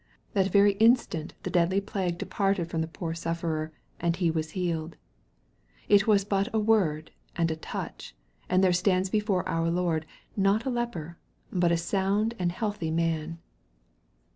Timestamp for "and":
3.99-4.15, 7.35-7.51, 8.49-8.63, 12.39-12.51